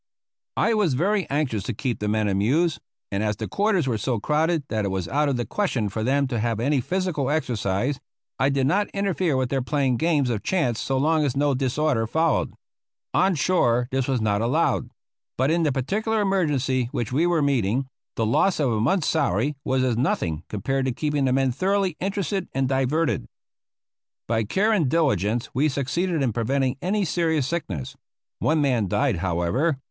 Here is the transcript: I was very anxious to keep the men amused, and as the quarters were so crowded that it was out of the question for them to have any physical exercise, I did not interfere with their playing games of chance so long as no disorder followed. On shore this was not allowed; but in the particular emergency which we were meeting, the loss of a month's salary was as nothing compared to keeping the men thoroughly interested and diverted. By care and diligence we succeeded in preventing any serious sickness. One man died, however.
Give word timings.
I 0.57 0.73
was 0.73 0.95
very 0.95 1.29
anxious 1.29 1.61
to 1.65 1.75
keep 1.75 1.99
the 1.99 2.07
men 2.07 2.27
amused, 2.27 2.79
and 3.11 3.21
as 3.21 3.35
the 3.35 3.47
quarters 3.47 3.85
were 3.87 3.99
so 3.99 4.19
crowded 4.19 4.63
that 4.69 4.83
it 4.83 4.87
was 4.87 5.07
out 5.07 5.29
of 5.29 5.37
the 5.37 5.45
question 5.45 5.89
for 5.89 6.03
them 6.03 6.25
to 6.29 6.39
have 6.39 6.59
any 6.59 6.81
physical 6.81 7.29
exercise, 7.29 7.99
I 8.39 8.49
did 8.49 8.65
not 8.65 8.89
interfere 8.95 9.37
with 9.37 9.49
their 9.49 9.61
playing 9.61 9.97
games 9.97 10.31
of 10.31 10.41
chance 10.41 10.79
so 10.79 10.97
long 10.97 11.23
as 11.23 11.37
no 11.37 11.53
disorder 11.53 12.07
followed. 12.07 12.51
On 13.13 13.35
shore 13.35 13.89
this 13.91 14.07
was 14.07 14.19
not 14.19 14.41
allowed; 14.41 14.89
but 15.37 15.51
in 15.51 15.61
the 15.61 15.71
particular 15.71 16.19
emergency 16.19 16.89
which 16.91 17.13
we 17.13 17.27
were 17.27 17.43
meeting, 17.43 17.85
the 18.15 18.25
loss 18.25 18.59
of 18.59 18.71
a 18.71 18.81
month's 18.81 19.07
salary 19.07 19.55
was 19.63 19.83
as 19.83 19.97
nothing 19.97 20.43
compared 20.49 20.85
to 20.85 20.91
keeping 20.91 21.25
the 21.25 21.31
men 21.31 21.51
thoroughly 21.51 21.95
interested 21.99 22.47
and 22.55 22.67
diverted. 22.67 23.27
By 24.27 24.45
care 24.45 24.71
and 24.71 24.89
diligence 24.89 25.51
we 25.53 25.69
succeeded 25.69 26.23
in 26.23 26.33
preventing 26.33 26.77
any 26.81 27.05
serious 27.05 27.45
sickness. 27.45 27.95
One 28.39 28.61
man 28.61 28.87
died, 28.87 29.17
however. 29.17 29.77